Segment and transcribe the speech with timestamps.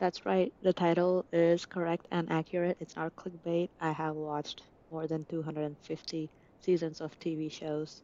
[0.00, 0.52] That's right.
[0.62, 2.78] The title is correct and accurate.
[2.80, 3.68] It's not clickbait.
[3.78, 8.02] I have watched more than 250 seasons of TV shows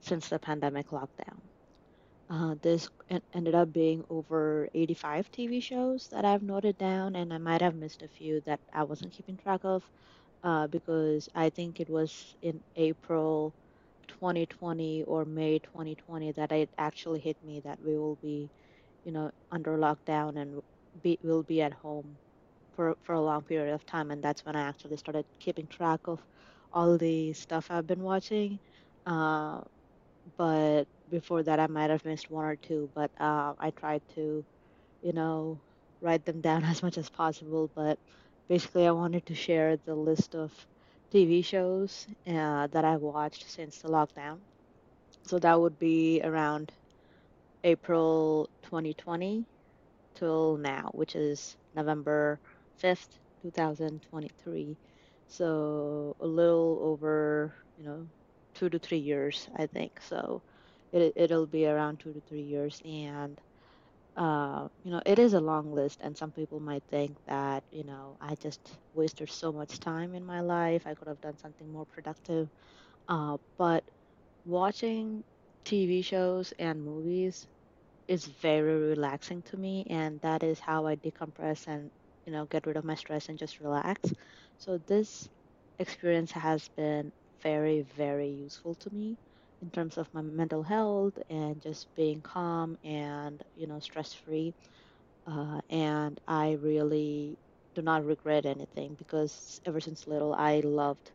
[0.00, 1.40] since the pandemic lockdown.
[2.30, 7.32] Uh, this en- ended up being over 85 TV shows that I've noted down, and
[7.32, 9.84] I might have missed a few that I wasn't keeping track of
[10.42, 13.54] uh, because I think it was in April
[14.08, 18.50] 2020 or May 2020 that it actually hit me that we will be,
[19.04, 20.60] you know, under lockdown and
[21.02, 22.16] be will be at home
[22.74, 26.00] for for a long period of time, and that's when I actually started keeping track
[26.06, 26.20] of
[26.72, 28.58] all the stuff I've been watching.
[29.06, 29.60] Uh,
[30.36, 34.44] but before that, I might have missed one or two, but uh, I tried to,
[35.02, 35.60] you know,
[36.00, 37.70] write them down as much as possible.
[37.74, 37.98] But
[38.48, 40.52] basically, I wanted to share the list of
[41.12, 44.38] TV shows uh, that I've watched since the lockdown.
[45.24, 46.72] So that would be around
[47.64, 49.46] April 2020
[50.14, 52.40] till now, which is November
[53.42, 54.78] 5th, 2023.
[55.26, 58.08] So a little over, you know,
[58.54, 60.00] two to three years, I think.
[60.00, 60.42] So
[60.92, 62.80] it, it'll be around two to three years.
[62.84, 63.40] And,
[64.16, 66.00] uh, you know, it is a long list.
[66.02, 70.24] And some people might think that, you know, I just wasted so much time in
[70.24, 70.86] my life.
[70.86, 72.50] I could have done something more productive.
[73.08, 73.84] Uh, but
[74.44, 75.24] watching
[75.64, 77.46] TV shows and movies
[78.12, 81.90] is very relaxing to me, and that is how I decompress and,
[82.26, 84.12] you know, get rid of my stress and just relax.
[84.58, 85.28] So this
[85.78, 89.18] experience has been very, very useful to me
[89.62, 94.54] in terms of my mental health and just being calm and, you know, stress free.
[95.26, 97.38] Uh, and I really
[97.74, 101.12] do not regret anything because ever since little, I loved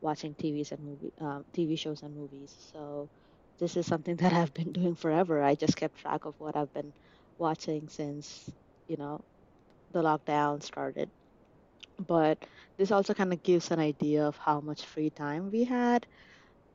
[0.00, 2.54] watching TVs and movie, um, TV shows and movies.
[2.72, 3.10] So
[3.58, 5.42] this is something that I've been doing forever.
[5.42, 6.92] I just kept track of what I've been
[7.38, 8.48] watching since,
[8.88, 9.20] you know,
[9.92, 11.10] the lockdown started.
[11.98, 12.44] But
[12.78, 16.06] this also kind of gives an idea of how much free time we had,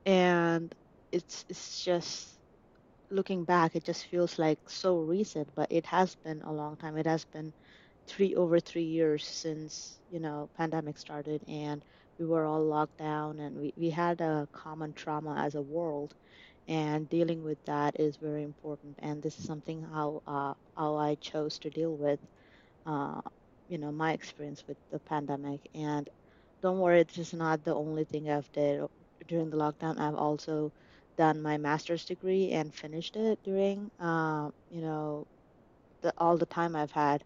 [0.06, 0.74] and
[1.12, 2.38] it's it's just
[3.10, 6.96] looking back, it just feels like so recent, but it has been a long time.
[6.96, 7.52] It has been
[8.08, 11.84] three over three years since, you know, pandemic started and
[12.18, 16.14] we were all locked down and we, we had a common trauma as a world
[16.68, 18.96] and dealing with that is very important.
[19.00, 22.20] And this is something how uh, how I chose to deal with
[22.86, 23.20] uh,
[23.68, 25.60] you know my experience with the pandemic.
[25.74, 26.08] And
[26.62, 28.88] don't worry this is not the only thing I've did
[29.28, 29.98] during the lockdown.
[29.98, 30.72] I've also
[31.16, 35.26] done my master's degree and finished it during uh, you know
[36.02, 37.24] the, all the time I've had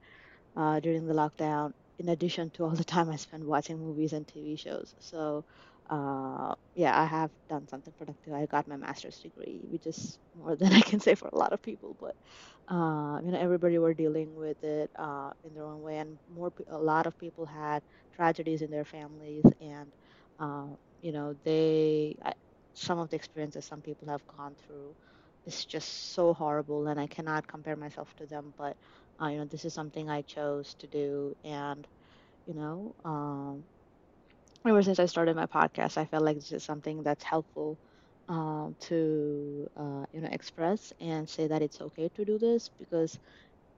[0.56, 4.27] uh, during the lockdown, in addition to all the time I spent watching movies and
[4.27, 4.94] TV shows.
[5.00, 5.44] So,
[5.91, 8.32] uh, yeah, I have done something productive.
[8.34, 11.53] I got my master's degree, which is more than I can say for a lot
[11.53, 11.97] of people.
[11.99, 12.15] But,
[12.69, 16.53] uh, you know, everybody were dealing with it uh, in their own way, and more
[16.69, 17.82] a lot of people had
[18.15, 19.93] tragedies in their families, and
[20.38, 20.66] uh,
[21.00, 22.32] you know, they I,
[22.75, 24.94] some of the experiences some people have gone through
[25.47, 28.54] is just so horrible, and I cannot compare myself to them.
[28.56, 28.77] But
[29.22, 31.87] uh, you know, this is something I chose to do, and
[32.47, 33.65] you know, um,
[34.67, 37.79] ever since I started my podcast, I felt like this is something that's helpful
[38.29, 43.19] um, to uh, you know express and say that it's okay to do this because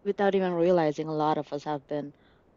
[0.05, 2.13] without even realizing, a lot of us have been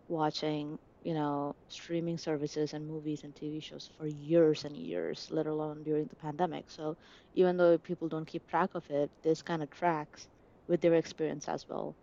[0.08, 5.48] watching you know streaming services and movies and TV shows for years and years, let
[5.48, 6.70] alone during the pandemic.
[6.72, 6.96] So
[7.34, 10.28] even though people don't keep track of it, this kind of tracks
[10.68, 11.96] with their experience as well.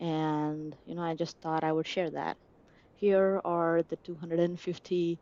[0.00, 2.36] And you know, I just thought I would share that.
[2.94, 5.20] Here are the 250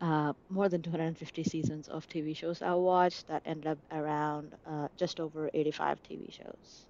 [0.00, 4.88] uh, more than 250 seasons of TV shows I watched that ended up around uh,
[4.96, 6.86] just over 85 TV shows.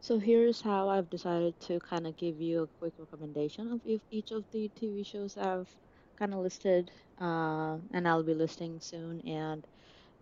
[0.00, 4.00] So here's how I've decided to kind of give you a quick recommendation of if
[4.10, 5.68] each of the TV shows I've
[6.18, 9.20] kind of listed, uh, and I'll be listing soon.
[9.26, 9.66] And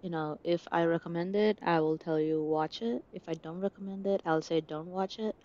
[0.03, 3.05] you know, if I recommend it, I will tell you watch it.
[3.13, 5.37] If I don't recommend it, I'll say don't watch it.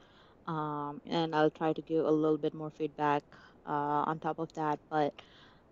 [0.48, 3.24] Um, and I'll try to give a little bit more feedback
[3.66, 4.80] uh, on top of that.
[4.90, 5.14] But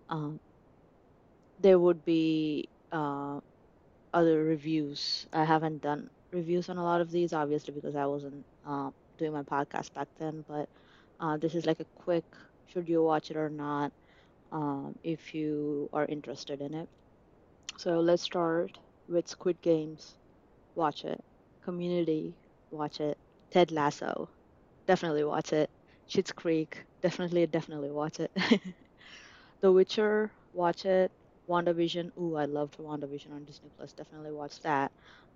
[0.10, 0.40] um,
[1.60, 3.40] there would be uh,
[4.14, 5.28] other reviews.
[5.34, 9.34] I haven't done reviews on a lot of these, obviously, because I wasn't uh, doing
[9.34, 10.46] my podcast back then.
[10.48, 10.70] But
[11.20, 12.26] uh, this is like a quick
[12.68, 13.92] should you watch it or not
[14.52, 16.90] um, if you are interested in it.
[17.78, 18.78] So let's start
[19.08, 20.18] with Squid Games.
[20.76, 21.24] Watch it.
[21.64, 22.36] Community.
[22.72, 23.18] Watch it.
[23.52, 24.30] Ted Lasso.
[24.88, 25.70] Definitely watch it.
[26.10, 26.86] Schitt's Creek.
[27.02, 28.32] Definitely, definitely watch it.
[29.62, 30.34] The Witcher.
[30.52, 31.12] Watch it.
[31.48, 32.12] WandaVision.
[32.18, 33.94] Ooh, I loved WandaVision on Disney Plus.
[33.94, 34.92] Definitely watch that.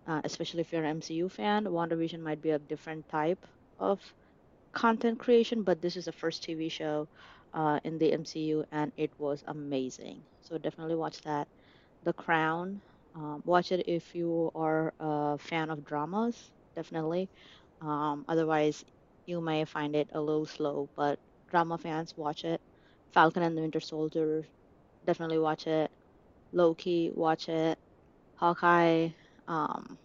[0.06, 3.46] Uh, especially if you're an MCU fan, WandaVision might be a different type
[3.80, 4.02] of
[4.74, 7.08] content creation, but this is the first TV show
[7.54, 10.26] uh, in the MCU, and it was amazing.
[10.42, 11.48] So definitely watch that.
[12.04, 12.82] The Crown.
[13.16, 17.30] Um, watch it if you are a fan of dramas, definitely.
[17.82, 18.86] Um, otherwise,
[19.26, 21.20] you may find it a little slow, but
[21.50, 22.62] drama fans, watch it.
[23.14, 24.46] Falcon and the Winter Soldier,
[25.06, 25.92] definitely watch it.
[26.52, 27.78] Loki, watch it.
[28.36, 29.10] Hawkeye.
[29.48, 29.98] Um,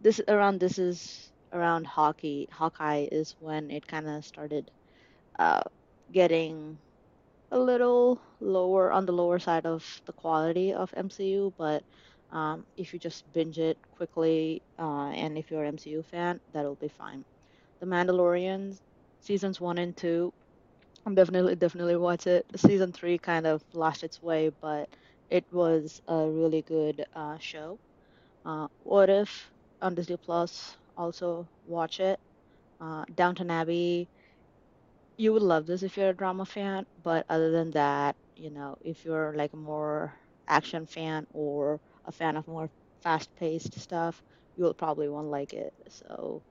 [0.00, 2.48] this around this is around hockey.
[2.52, 4.70] Hawkeye is when it kind of started
[5.38, 5.62] uh,
[6.12, 6.78] getting
[7.50, 11.84] a little lower on the lower side of the quality of MCU, but
[12.32, 16.76] um, if you just binge it quickly, uh, and if you're an MCU fan, that'll
[16.76, 17.24] be fine.
[17.80, 18.78] The Mandalorian
[19.20, 20.32] seasons one and two,
[21.14, 22.44] definitely definitely watch it.
[22.56, 24.88] Season three kind of lost its way, but
[25.30, 27.78] it was a really good uh, show.
[28.44, 29.52] Uh, what if
[29.82, 30.76] on Disney Plus?
[30.96, 32.20] Also watch it.
[32.80, 34.10] Uh, Downton Abbey
[35.16, 38.76] you would love this if you're a drama fan, but other than that, you know,
[38.80, 40.14] if you're like a more
[40.48, 42.70] action fan or a fan of more
[43.02, 44.22] fast-paced stuff,
[44.56, 45.72] you'll probably won't like it.
[45.88, 46.42] So,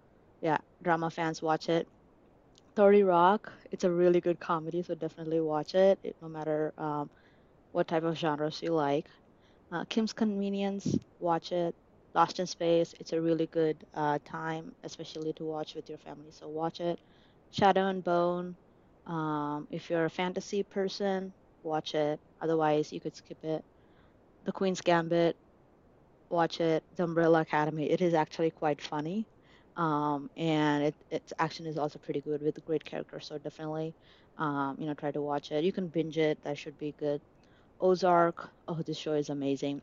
[0.42, 1.88] yeah, drama fans watch it.
[2.76, 7.10] 30 Rock, it's a really good comedy, so definitely watch it, it no matter um,
[7.72, 9.10] what type of genres you like.
[9.72, 11.76] Uh, Kim's Convenience, watch it.
[12.14, 16.32] Lost in Space, it's a really good uh, time, especially to watch with your family,
[16.32, 17.00] so watch it.
[17.52, 18.56] Shadow and Bone.
[19.06, 21.34] Um, if you're a fantasy person,
[21.64, 22.20] watch it.
[22.42, 23.64] Otherwise, you could skip it.
[24.46, 25.38] The Queen's Gambit,
[26.30, 26.84] watch it.
[26.96, 29.28] The Umbrella Academy, it is actually quite funny.
[29.78, 33.28] Um, and it, its action is also pretty good with great characters.
[33.28, 33.96] So definitely,
[34.38, 35.64] um, you know, try to watch it.
[35.64, 36.40] You can binge it.
[36.44, 37.22] That should be good.
[37.80, 38.50] Ozark.
[38.68, 39.82] Oh, this show is amazing.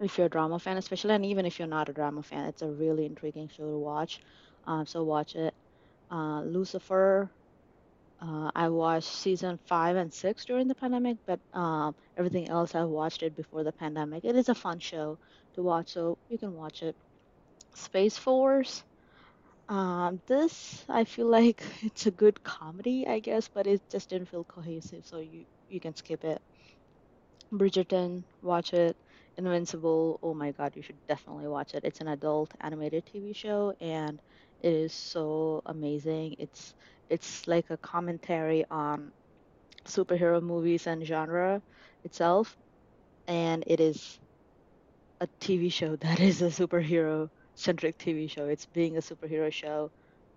[0.00, 2.62] If you're a drama fan, especially, and even if you're not a drama fan, it's
[2.62, 4.20] a really intriguing show to watch.
[4.64, 5.54] Um, so watch it.
[6.10, 7.32] Uh, Lucifer.
[8.20, 12.84] Uh, I watched season five and six during the pandemic, but um, everything else I
[12.84, 14.24] watched it before the pandemic.
[14.24, 15.18] It is a fun show
[15.54, 16.96] to watch, so you can watch it.
[17.74, 18.84] Space Force.
[19.68, 24.28] Um, this I feel like it's a good comedy, I guess, but it just didn't
[24.28, 26.40] feel cohesive, so you you can skip it.
[27.52, 28.96] Bridgerton, watch it.
[29.36, 31.84] Invincible, oh my God, you should definitely watch it.
[31.84, 34.20] It's an adult animated TV show and
[34.60, 36.36] it is so amazing.
[36.38, 36.74] It's
[37.10, 39.12] it's like a commentary on
[39.86, 41.62] superhero movies and genre
[42.04, 42.56] itself,
[43.28, 44.20] and it is
[45.20, 48.46] a TV show that is a superhero centric TV show.
[48.48, 49.92] It's being a superhero show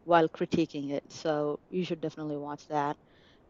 [0.06, 1.04] while critiquing it.
[1.14, 2.98] So you should definitely watch that.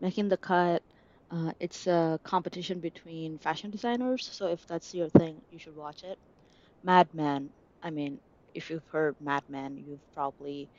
[0.01, 0.83] Making the Cut,
[1.31, 4.27] uh, it's a competition between fashion designers.
[4.33, 6.19] So if that's your thing, you should watch it.
[6.83, 8.21] Mad Men, I mean,
[8.54, 10.69] if you've heard Mad Men, you've probably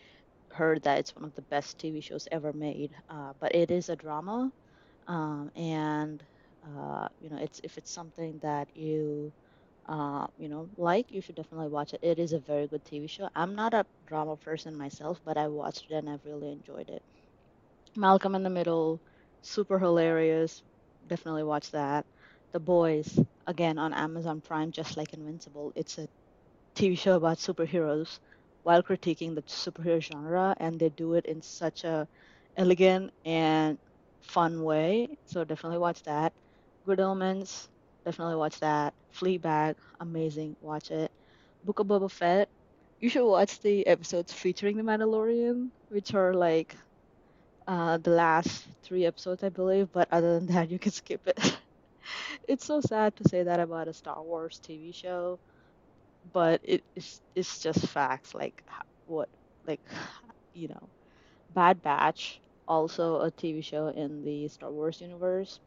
[0.52, 2.94] heard that it's one of the best TV shows ever made.
[3.08, 4.52] Uh, but it is a drama,
[5.08, 6.24] um, and
[6.66, 9.32] uh, you know, it's if it's something that you
[9.90, 12.00] uh, you know like, you should definitely watch it.
[12.02, 13.28] It is a very good TV show.
[13.36, 17.02] I'm not a drama person myself, but I watched it and I've really enjoyed it.
[17.96, 19.02] Malcolm in the Middle,
[19.42, 20.62] super hilarious.
[21.06, 22.06] Definitely watch that.
[22.52, 25.72] The Boys, again on Amazon Prime, just like Invincible.
[25.76, 26.08] It's a
[26.76, 28.18] TV show about superheroes
[28.62, 32.08] while critiquing the superhero genre, and they do it in such a
[32.56, 33.78] elegant and
[34.20, 35.16] fun way.
[35.26, 36.32] So definitely watch that.
[36.86, 37.68] Good Omens,
[38.04, 38.94] definitely watch that.
[39.14, 41.10] Fleabag, amazing, watch it.
[41.64, 42.48] Book of Boba Fett,
[43.00, 46.76] you should watch the episodes featuring the Mandalorian, which are like
[47.66, 49.90] uh, the last three episodes, I believe.
[49.92, 51.58] But other than that, you can skip it.
[52.48, 55.40] it's so sad to say that about a Star Wars TV show
[56.32, 58.64] but it, it's it's just facts like
[59.06, 59.28] what
[59.66, 59.80] like
[60.52, 60.88] you know
[61.50, 65.60] Bad Batch also a TV show in the Star Wars universe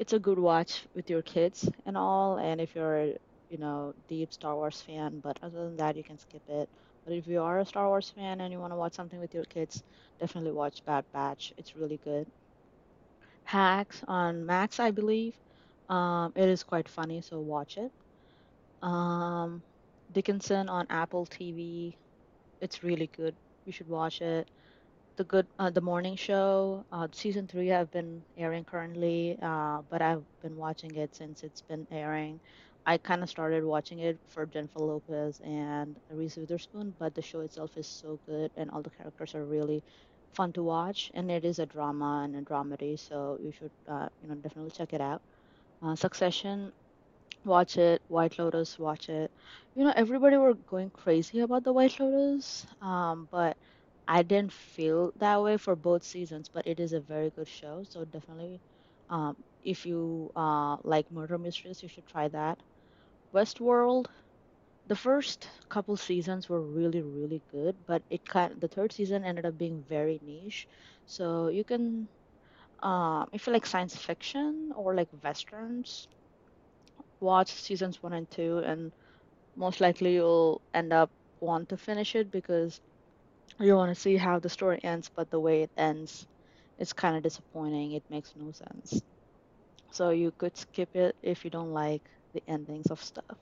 [0.00, 3.14] it's a good watch with your kids and all and if you're
[3.50, 6.70] you know deep Star Wars fan but other than that you can skip it
[7.04, 9.34] but if you are a Star Wars fan and you want to watch something with
[9.34, 9.84] your kids
[10.20, 12.28] definitely watch Bad Batch it's really good
[13.44, 15.38] Hacks on Max I believe
[15.88, 17.92] um, it is quite funny so watch it
[18.82, 19.64] um,
[20.12, 21.98] Dickinson on Apple TV.
[22.60, 23.36] It's really good.
[23.64, 24.50] You should watch it.
[25.20, 26.86] The good, uh, the morning show.
[26.90, 31.60] Uh, season three have been airing currently, uh, but I've been watching it since it's
[31.60, 32.40] been airing.
[32.86, 37.40] I kind of started watching it for Jennifer Lopez and Reese Witherspoon, but the show
[37.40, 39.84] itself is so good, and all the characters are really
[40.32, 41.10] fun to watch.
[41.12, 44.70] And it is a drama and a dramedy, so you should, uh, you know, definitely
[44.70, 45.20] check it out.
[45.82, 46.72] Uh, Succession,
[47.44, 48.02] Watch it.
[48.08, 49.30] White Lotus, watch it.
[49.74, 53.56] You know, everybody were going crazy about the White Lotus, um, but
[54.10, 57.82] I didn't feel that way for both seasons, but it is a very good show.
[57.84, 58.60] So definitely,
[59.08, 62.58] um, if you uh, like murder mysteries, you should try that.
[63.34, 64.06] Westworld,
[64.86, 69.46] the first couple seasons were really, really good, but it kind the third season ended
[69.46, 70.68] up being very niche.
[71.06, 72.08] So you can,
[72.82, 76.08] um, if you like science fiction or like westerns,
[77.20, 78.92] watch seasons one and two, and
[79.56, 82.80] most likely you'll end up want to finish it because
[83.60, 86.26] you want to see how the story ends, but the way it ends,
[86.78, 87.92] it's kind of disappointing.
[87.92, 89.02] It makes no sense.
[89.92, 93.38] So you could skip it if you don't like the endings of stuff.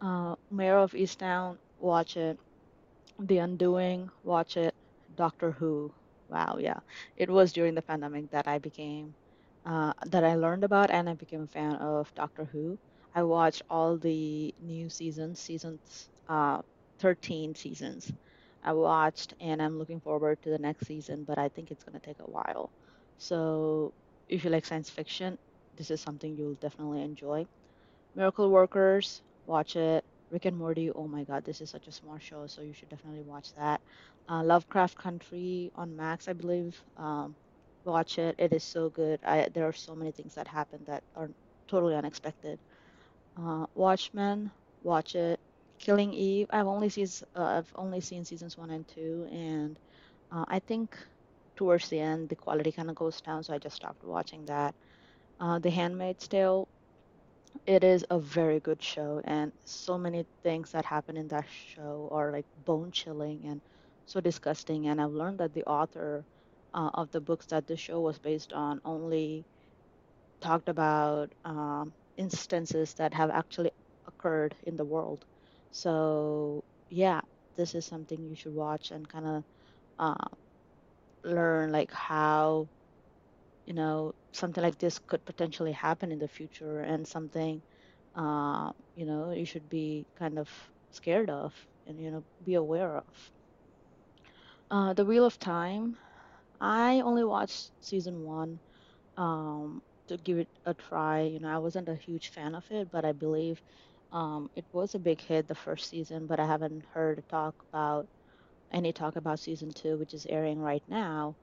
[0.00, 2.38] Uh, Mare of Easttown, watch it.
[3.18, 4.74] The Undoing, watch it.
[5.14, 5.94] Doctor Who,
[6.28, 6.80] wow, yeah.
[7.16, 9.16] It was during the pandemic that I became,
[9.64, 12.78] uh, that I learned about and I became a fan of Doctor Who.
[13.14, 16.62] I watched all the new seasons, seasons, uh,
[17.00, 18.12] 13 seasons.
[18.64, 21.98] I watched and I'm looking forward to the next season, but I think it's going
[21.98, 22.70] to take a while.
[23.18, 23.92] So
[24.28, 25.38] if you like science fiction,
[25.76, 27.46] this is something you'll definitely enjoy.
[28.14, 30.04] Miracle Workers, watch it.
[30.30, 32.88] Rick and Morty, oh my God, this is such a smart show, so you should
[32.88, 33.80] definitely watch that.
[34.28, 36.80] Uh, Lovecraft Country on Max, I believe.
[36.96, 37.36] Um,
[37.84, 38.34] watch it.
[38.38, 39.20] It is so good.
[39.24, 41.30] I, there are so many things that happen that are
[41.68, 42.58] totally unexpected.
[43.36, 44.50] Uh, Watchmen,
[44.82, 45.38] watch it.
[45.78, 49.78] Killing Eve, I've only seen uh, I've only seen seasons one and two, and
[50.32, 50.96] uh, I think
[51.56, 54.74] towards the end the quality kind of goes down, so I just stopped watching that.
[55.40, 56.68] Uh, The Handmaid's Tale,
[57.66, 62.08] it is a very good show, and so many things that happen in that show
[62.12, 63.62] are like bone chilling and
[64.06, 64.86] so disgusting.
[64.88, 66.24] And I've learned that the author
[66.74, 69.46] uh, of the books that the show was based on only
[70.40, 73.72] talked about um, instances that have actually
[74.06, 75.24] occurred in the world.
[75.74, 77.22] So, yeah,
[77.56, 79.44] this is something you should watch and kind of
[79.98, 80.28] uh,
[81.24, 82.68] learn like how,
[83.66, 87.62] you know, something like this could potentially happen in the future and something,
[88.16, 90.50] uh, you know, you should be kind of
[90.90, 91.54] scared of
[91.86, 93.32] and, you know, be aware of.
[94.70, 95.98] Uh, The Wheel of Time,
[96.60, 98.60] I only watched season one
[99.16, 101.22] um, to give it a try.
[101.22, 103.62] You know, I wasn't a huge fan of it, but I believe
[104.12, 108.08] um, it was a big hit the first season, but I haven't heard talk about
[108.72, 111.36] any talk about season two, which is airing right now.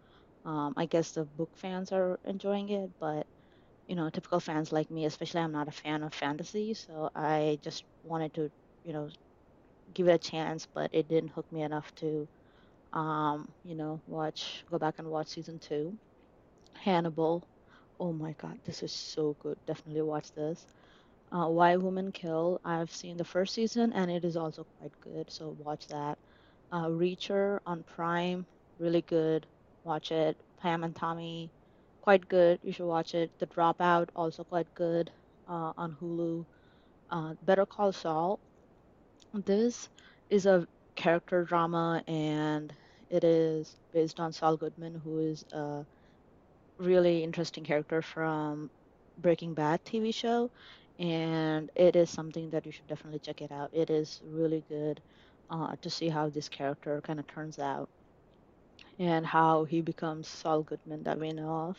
[0.45, 3.27] Um, I guess the book fans are enjoying it, but
[3.87, 7.59] you know, typical fans like me, especially, I'm not a fan of fantasy, so I
[7.63, 8.51] just wanted to,
[8.83, 9.09] you know,
[9.93, 12.27] give it a chance, but it didn't hook me enough to,
[12.93, 15.97] um, you know, watch, go back and watch season two.
[16.75, 17.47] Hannibal.
[17.99, 19.57] Oh my God, this is so good.
[19.67, 20.65] Definitely watch this.
[21.31, 22.59] Uh, Why Women Kill.
[22.65, 26.17] I've seen the first season and it is also quite good, so watch that.
[26.71, 28.45] Uh, Reacher on Prime,
[28.79, 29.45] really good.
[29.83, 30.37] Watch it.
[30.61, 31.49] Pam and Tommy,
[32.01, 32.59] quite good.
[32.63, 33.31] You should watch it.
[33.39, 35.11] The Dropout, also quite good
[35.47, 36.45] uh, on Hulu.
[37.09, 38.39] Uh, Better Call Saul.
[39.33, 39.89] This
[40.29, 42.73] is a character drama and
[43.09, 45.85] it is based on Saul Goodman, who is a
[46.77, 48.69] really interesting character from
[49.17, 50.49] Breaking Bad TV show,
[51.01, 53.71] and it is something that you should definitely check it out.
[53.73, 55.01] It is really good
[55.49, 57.89] uh, to see how this character kind of turns out
[58.99, 61.77] and how he becomes Saul Goodman that we know of.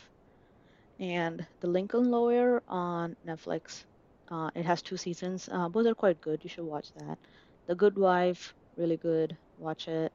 [1.00, 3.84] And The Lincoln Lawyer on Netflix.
[4.30, 5.48] Uh, it has two seasons.
[5.52, 6.40] Uh, both are quite good.
[6.42, 7.18] You should watch that.
[7.66, 9.36] The Good Wife, really good.
[9.58, 10.12] Watch it.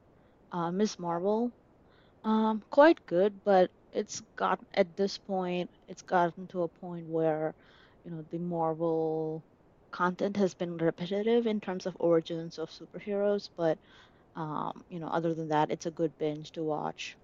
[0.52, 1.52] Uh, Miss Marvel,
[2.24, 7.54] um, quite good, but it's got at this point, it's gotten to a point where,
[8.04, 9.44] you know, the Marvel
[9.92, 13.78] content has been repetitive in terms of origins of superheroes, but
[14.36, 17.16] um, you know, other than that, it's a good binge to watch.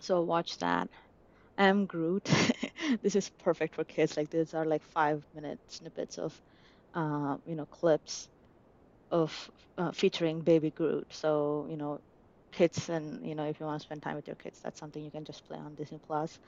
[0.00, 0.88] So watch that.
[1.58, 2.28] I'm Groot.
[3.02, 4.16] This is perfect for kids.
[4.16, 6.40] Like these are like five minute snippets of,
[6.94, 8.28] uh, you know, clips
[9.10, 11.06] of uh, featuring baby Groot.
[11.12, 12.00] So, you know,
[12.52, 15.02] kids and, you know, if you want to spend time with your kids, that's something
[15.04, 16.38] you can just play on Disney Plus.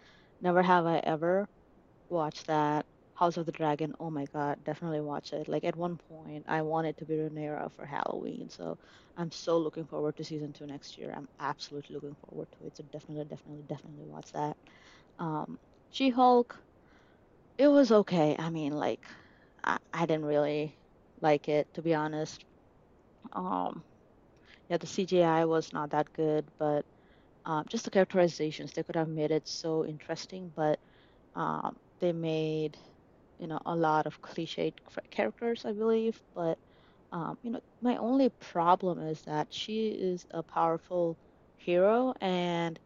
[0.41, 1.47] Never have I ever
[2.11, 2.87] watched that.
[3.15, 5.49] House of the Dragon, oh my God, definitely watch it.
[5.49, 8.79] Like at one point, I wanted to be Rhaenyra for Halloween, so
[9.17, 11.13] I'm so looking forward to season two next year.
[11.15, 12.77] I'm absolutely looking forward to it.
[12.77, 14.57] So definitely, definitely, definitely watch that.
[15.19, 15.59] Um,
[15.91, 16.59] She-Hulk,
[17.59, 18.37] it was okay.
[18.39, 19.01] I mean, like,
[19.65, 20.79] I, I didn't really
[21.21, 22.45] like it, to be honest.
[23.33, 23.85] Um,
[24.69, 26.87] yeah, the CGI was not that good, but
[27.47, 30.81] um, just the characterizations, they could have made it so interesting, but
[31.35, 32.79] um, they made,
[33.43, 34.75] you know, a lot of cliched
[35.13, 36.23] characters, I believe.
[36.35, 36.59] But,
[37.13, 41.19] um, you know, my only problem is that she is a powerful
[41.59, 42.81] hero and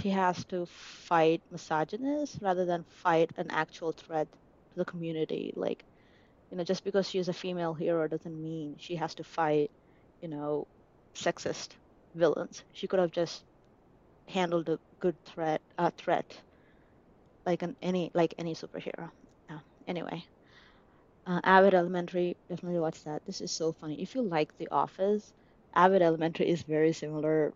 [0.00, 5.52] she has to fight misogynists rather than fight an actual threat to the community.
[5.56, 5.84] Like,
[6.50, 9.70] you know, just because she's a female hero doesn't mean she has to fight,
[10.22, 10.68] you know,
[11.16, 11.76] sexist
[12.14, 12.64] villains.
[12.72, 13.44] She could have just
[14.28, 16.42] handled a good threat, uh, threat,
[17.46, 19.10] like an any like any superhero.
[19.86, 20.24] Anyway,
[21.26, 23.22] uh, Abbott Elementary, definitely watch that.
[23.26, 24.00] This is so funny.
[24.02, 25.32] If you like The Office,
[25.74, 27.52] Abbott Elementary is very similar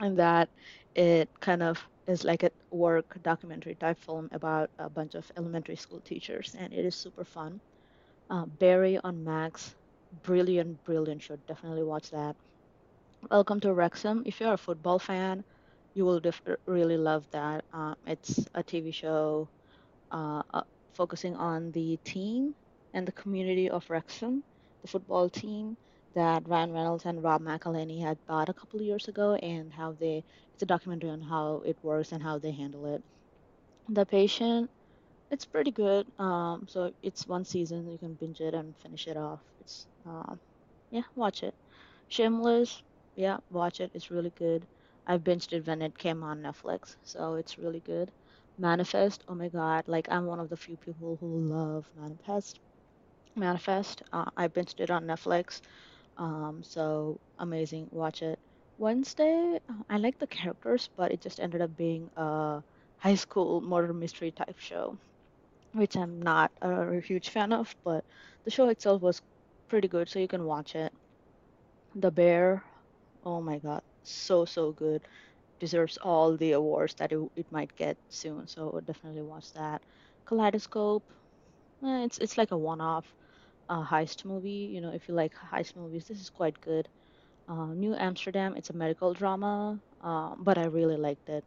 [0.00, 0.50] in that
[0.94, 5.76] it kind of is like a work documentary type film about a bunch of elementary
[5.76, 7.60] school teachers, and it is super fun.
[8.30, 9.74] Uh, Barry on Max,
[10.22, 11.36] brilliant, brilliant show.
[11.48, 12.36] Definitely watch that.
[13.30, 14.22] Welcome to Wrexham.
[14.26, 15.44] If you're a football fan,
[15.94, 17.64] you will def- really love that.
[17.72, 19.50] Uh, it's a TV show
[20.10, 20.62] uh, uh,
[20.98, 22.56] focusing on the team
[22.94, 24.44] and the community of Wrexham,
[24.82, 25.78] the football team
[26.14, 29.92] that Ryan Reynolds and Rob McElhenney had bought a couple of years ago, and how
[29.94, 30.24] they
[30.54, 33.04] it's a documentary on how it works and how they handle it.
[33.88, 34.70] The Patient,
[35.30, 36.06] it's pretty good.
[36.18, 39.42] Um, so it's one season, you can binge it and finish it off.
[39.60, 40.40] It's um,
[40.90, 41.54] yeah, watch it.
[42.08, 42.82] Shameless,
[43.16, 43.92] yeah, watch it.
[43.94, 44.68] It's really good.
[45.06, 48.12] I binged it when it came on Netflix, so it's really good.
[48.58, 52.60] Manifest, oh my God, like I'm one of the few people who love Manifest.
[53.36, 55.60] Manifest, uh, I binged it on Netflix,
[56.18, 57.88] um, so amazing.
[57.92, 58.38] Watch it.
[58.78, 59.60] Wednesday,
[59.90, 62.62] I like the characters, but it just ended up being a
[62.98, 64.98] high school murder mystery type show,
[65.74, 68.04] which I'm not a huge fan of, but
[68.44, 69.22] the show itself was
[69.68, 70.92] pretty good, so you can watch it.
[71.94, 72.64] The Bear,
[73.24, 75.06] oh my God, so, so good.
[75.60, 79.82] Deserves all the awards that it, it might get soon, so definitely watch that.
[80.26, 81.04] Kaleidoscope,
[81.84, 83.06] eh, it's it's like a one-off
[83.68, 84.70] uh, heist movie.
[84.74, 86.88] You know, if you like heist movies, this is quite good.
[87.48, 91.44] Uh, New Amsterdam, it's a medical drama, uh, but I really liked it.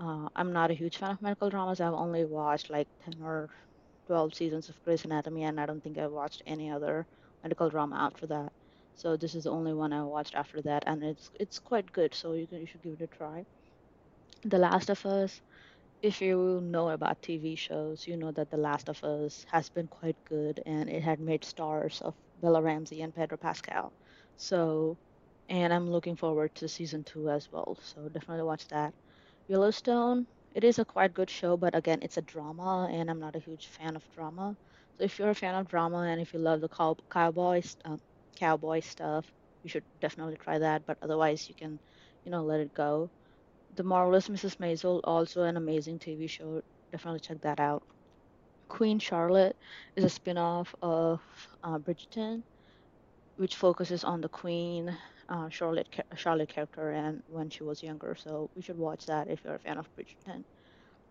[0.00, 1.80] Uh, I'm not a huge fan of medical dramas.
[1.80, 3.50] I've only watched like 10 or
[4.06, 7.06] 12 seasons of Grey's Anatomy, and I don't think I've watched any other
[7.42, 8.52] medical drama after that.
[8.96, 12.14] So this is the only one I watched after that, and it's it's quite good.
[12.14, 13.46] So you can you should give it a try.
[14.44, 15.42] The Last of Us,
[16.02, 19.88] if you know about TV shows, you know that The Last of Us has been
[19.88, 23.92] quite good, and it had made stars of Bella Ramsey and Pedro Pascal.
[24.36, 24.98] So,
[25.48, 27.78] and I'm looking forward to season two as well.
[27.82, 28.94] So definitely watch that.
[29.48, 33.36] Yellowstone, it is a quite good show, but again, it's a drama, and I'm not
[33.36, 34.56] a huge fan of drama.
[34.98, 37.96] So if you're a fan of drama and if you love the cow cowboy uh,
[38.36, 39.24] cowboy stuff,
[39.62, 40.86] you should definitely try that.
[40.86, 41.78] But otherwise, you can,
[42.24, 43.10] you know, let it go.
[43.74, 44.56] The Marvelous Mrs.
[44.56, 46.62] Maisel, also an amazing TV show.
[46.92, 47.82] Definitely check that out.
[48.68, 49.56] Queen Charlotte
[49.94, 51.20] is a spin-off of
[51.62, 52.42] uh, Bridgerton,
[53.36, 54.96] which focuses on the Queen
[55.28, 58.14] uh, Charlotte Charlotte character and when she was younger.
[58.14, 60.44] So we should watch that if you're a fan of Bridgerton.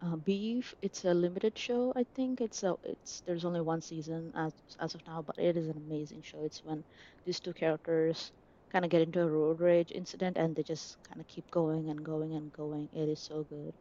[0.02, 1.92] Uh, Beef, it's a limited show.
[1.98, 5.58] I think it's a it's there's only one season as as of now, but it
[5.58, 6.44] is an amazing show.
[6.46, 6.86] It's when
[7.26, 8.32] these two characters
[8.72, 11.90] kind of get into a road rage incident and they just kind of keep going
[11.90, 12.90] and going and going.
[12.94, 13.74] It is so good.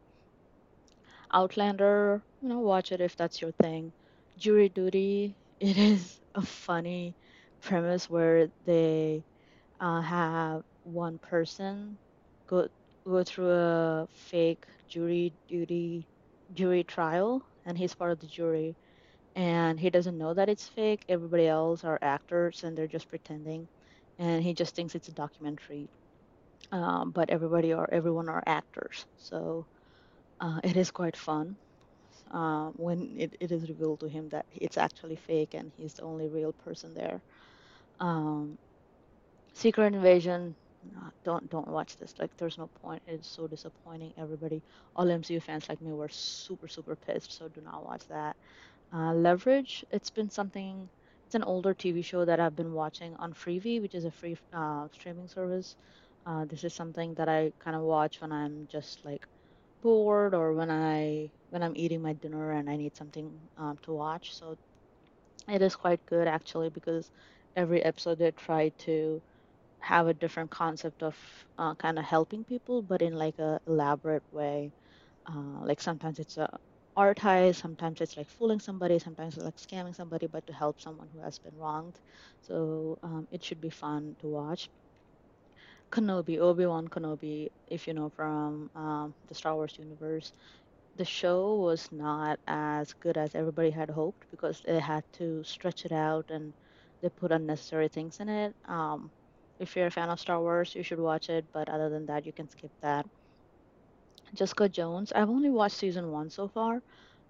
[1.32, 3.92] Outlander, you know, watch it if that's your thing.
[4.36, 7.16] Jury Duty, it is a funny
[7.60, 9.24] premise where they
[9.80, 11.98] uh, have one person
[12.46, 12.68] go
[13.06, 16.08] go through a fake jury duty
[16.52, 18.76] jury trial and he's part of the jury.
[19.36, 21.04] And he doesn't know that it's fake.
[21.08, 23.68] Everybody else are actors and they're just pretending.
[24.18, 25.90] And he just thinks it's a documentary.
[26.72, 29.06] Um, but everybody or everyone are actors.
[29.16, 29.66] So
[30.40, 31.58] uh, it is quite fun
[32.32, 36.02] uh, when it, it is revealed to him that it's actually fake and he's the
[36.02, 37.22] only real person there.
[38.00, 38.58] Um,
[39.54, 40.56] Secret Invasion.
[40.92, 42.14] No, don't don't watch this.
[42.18, 43.02] Like, there's no point.
[43.06, 44.12] It's so disappointing.
[44.18, 44.62] Everybody,
[44.96, 47.32] all MCU fans like me, were super super pissed.
[47.32, 48.36] So do not watch that.
[48.92, 49.84] Uh, Leverage.
[49.90, 50.88] It's been something.
[51.26, 54.36] It's an older TV show that I've been watching on Freevee, which is a free
[54.52, 55.76] uh, streaming service.
[56.26, 59.26] Uh, this is something that I kind of watch when I'm just like
[59.82, 63.92] bored or when I when I'm eating my dinner and I need something um, to
[63.92, 64.34] watch.
[64.34, 64.56] So
[65.48, 67.10] it is quite good actually because
[67.56, 69.22] every episode they try to
[69.84, 71.16] have a different concept of
[71.58, 74.72] uh, kind of helping people, but in like a elaborate way.
[75.28, 76.48] Uh, like sometimes it's a
[76.96, 80.80] art heist, sometimes it's like fooling somebody, sometimes it's like scamming somebody, but to help
[80.80, 82.00] someone who has been wronged.
[82.42, 84.68] So um, it should be fun to watch.
[85.92, 90.32] Kenobi, Obi-Wan Kenobi, if you know from um, the Star Wars universe,
[90.96, 95.84] the show was not as good as everybody had hoped because they had to stretch
[95.86, 96.54] it out and
[97.02, 98.56] they put unnecessary things in it.
[98.66, 99.12] Um,
[99.58, 102.26] If you're a fan of Star Wars, you should watch it, but other than that,
[102.26, 103.06] you can skip that.
[104.34, 106.82] Jessica Jones, I've only watched season one so far,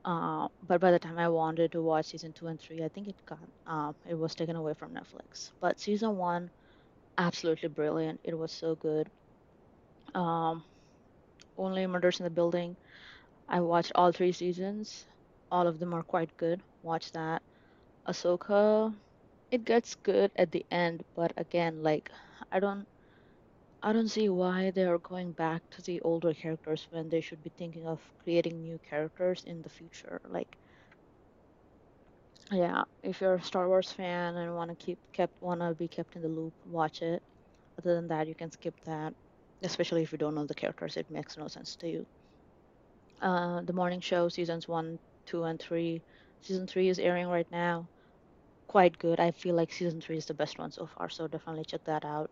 [0.05, 3.09] uh, but by the time I wanted to watch season two and three, I think
[3.09, 5.53] it got uh, it was taken away from Netflix.
[5.61, 6.51] But season one,
[7.19, 8.21] absolutely brilliant.
[8.25, 9.11] It was so good.
[10.15, 10.65] Um,
[11.57, 12.77] Only Murders in the Building.
[13.49, 15.07] I watched all three seasons.
[15.51, 16.63] All of them are quite good.
[16.83, 17.43] Watch that.
[18.09, 18.95] Ahsoka,
[19.55, 22.11] it gets good at the end, but again, like
[22.53, 22.89] I don't
[23.83, 27.43] I don't see why they are going back to the older characters when they should
[27.43, 30.21] be thinking of creating new characters in the future.
[30.25, 30.59] Like,
[32.51, 35.89] yeah, if you're a Star Wars fan and want to keep kept want to be
[35.89, 37.23] kept in the loop, watch it.
[37.79, 39.15] Other than that, you can skip that.
[39.63, 42.07] Especially if you don't know the characters, it makes no sense to you.
[43.21, 46.03] Uh, the morning show seasons one, two, and three.
[46.43, 47.89] Season three is airing right now.
[48.75, 49.21] Quite good.
[49.21, 52.05] I feel like season three is the best one so far, so definitely check that
[52.05, 52.31] out.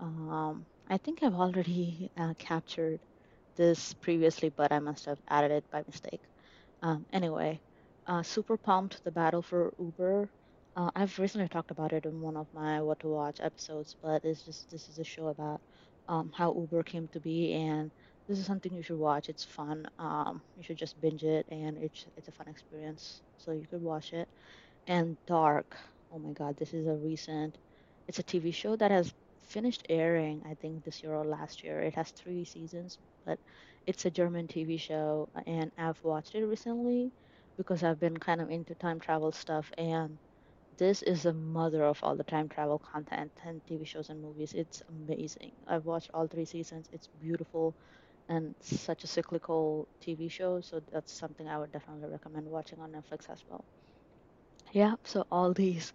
[0.00, 3.00] Um, I think I've already uh, captured
[3.56, 6.22] this previously, but I must have added it by mistake.
[6.82, 7.60] Um, anyway,
[8.06, 10.30] uh, super pumped the battle for Uber.
[10.76, 14.24] Uh, I've recently talked about it in one of my What to Watch episodes, but
[14.24, 15.62] it's just this is a show about
[16.08, 17.92] um, how Uber came to be, and
[18.28, 19.28] this is something you should watch.
[19.30, 19.86] It's fun.
[19.98, 23.22] Um, you should just binge it, and it's it's a fun experience.
[23.38, 24.28] So you could watch it.
[24.86, 25.76] And Dark.
[26.10, 27.58] Oh my God, this is a recent.
[28.08, 31.80] It's a TV show that has finished airing, I think, this year or last year.
[31.82, 33.38] It has three seasons, but
[33.86, 37.12] it's a German TV show, and I've watched it recently
[37.58, 40.18] because I've been kind of into time travel stuff, and
[40.78, 44.54] this is the mother of all the time travel content and TV shows and movies.
[44.54, 45.52] It's amazing.
[45.66, 46.88] I've watched all three seasons.
[46.92, 47.76] It's beautiful
[48.28, 52.92] and such a cyclical TV show, so that's something I would definitely recommend watching on
[52.92, 53.64] Netflix as well.
[54.74, 55.92] Yeah, so all these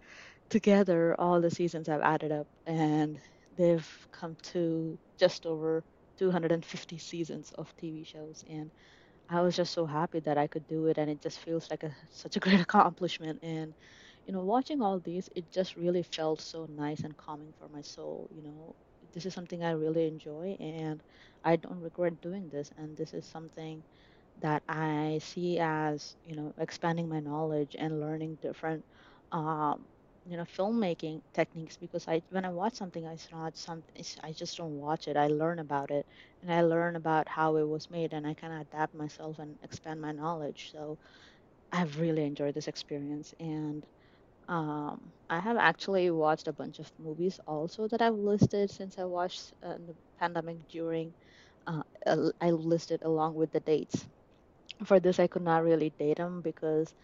[0.50, 3.20] together, all the seasons I've added up, and
[3.56, 5.84] they've come to just over
[6.18, 8.42] 250 seasons of TV shows.
[8.48, 8.72] And
[9.30, 11.84] I was just so happy that I could do it, and it just feels like
[11.84, 13.40] a such a great accomplishment.
[13.42, 13.74] And
[14.26, 17.82] you know, watching all these, it just really felt so nice and calming for my
[17.82, 18.28] soul.
[18.32, 18.74] You know,
[19.14, 21.02] this is something I really enjoy, and
[21.44, 22.70] I don't regret doing this.
[22.78, 23.84] And this is something
[24.40, 28.84] that I see as, you know, expanding my knowledge and learning different,
[29.32, 29.86] um,
[30.24, 34.56] you know, filmmaking techniques because I, when I watch something, it's not something, I just
[34.56, 35.16] don't watch it.
[35.16, 36.06] I learn about it
[36.42, 39.58] and I learn about how it was made and I kind of adapt myself and
[39.62, 40.70] expand my knowledge.
[40.72, 40.98] So
[41.72, 43.84] I've really enjoyed this experience and
[44.48, 49.04] um, I have actually watched a bunch of movies also that I've listed since I
[49.04, 51.14] watched uh, the pandemic during.
[51.66, 51.82] Uh,
[52.40, 54.08] I listed along with the dates
[54.84, 56.94] for this, I could not really date them because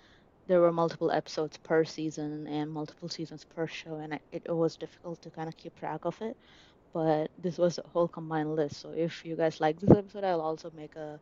[0.46, 4.76] there were multiple episodes per season and multiple seasons per show, and it, it was
[4.78, 6.36] difficult to kind of keep track of it.
[6.94, 8.80] But this was a whole combined list.
[8.80, 11.20] So if you guys like this episode, I'll also make a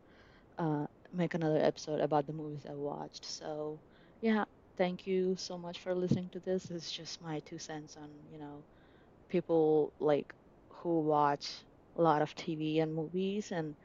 [0.57, 3.25] uh, make another episode about the movies I watched.
[3.25, 3.81] So
[4.21, 4.45] yeah,
[4.77, 6.69] thank you so much for listening to this.
[6.71, 8.65] It's just my two cents on you know
[9.29, 10.33] people like
[10.71, 11.47] who watch
[11.95, 13.75] a lot of TV and movies and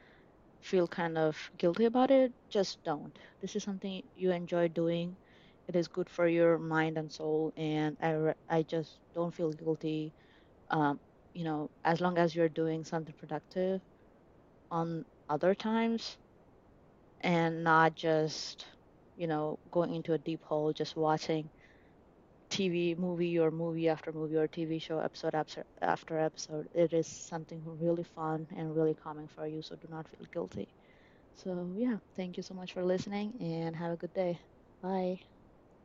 [0.62, 3.18] feel kind of guilty about it, just don't.
[3.40, 5.16] This is something you enjoy doing.
[5.68, 10.14] It is good for your mind and soul, and I, I just don't feel guilty.
[10.70, 11.00] Um,
[11.34, 13.82] you know, as long as you're doing something productive
[14.70, 16.18] on other times
[17.20, 18.66] and not just,
[19.16, 21.50] you know, going into a deep hole, just watching
[22.50, 25.64] TV, movie, or movie after movie, or TV show episode after,
[26.18, 26.68] episode.
[26.72, 30.68] It is something really fun and really calming for you, so do not feel guilty.
[31.36, 34.40] So, yeah, thank you so much for listening and have a good day.
[34.82, 35.29] Bye.